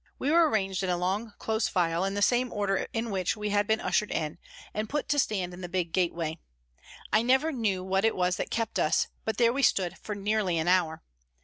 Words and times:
We 0.17 0.31
were 0.31 0.49
arranged 0.49 0.81
in 0.81 0.89
a 0.89 0.97
long, 0.97 1.33
close 1.37 1.67
file, 1.67 2.03
in 2.05 2.15
the 2.15 2.23
same 2.23 2.51
order 2.51 2.87
in 2.91 3.11
which 3.11 3.37
we 3.37 3.51
had 3.51 3.67
been 3.67 3.79
ushered 3.79 4.09
in, 4.11 4.39
and 4.73 4.89
put 4.89 5.07
to 5.09 5.19
stand 5.19 5.53
in 5.53 5.61
the 5.61 5.69
big 5.69 5.91
gateway. 5.93 6.39
I 7.13 7.21
never 7.21 7.51
knew 7.51 7.83
what 7.83 8.03
it 8.03 8.15
was 8.15 8.37
that 8.37 8.49
kept 8.49 8.79
us, 8.79 9.09
but 9.25 9.37
there 9.37 9.53
we 9.53 9.61
stood 9.61 9.99
for 9.99 10.15
nearly 10.15 10.57
an 10.57 10.67
hour. 10.67 11.03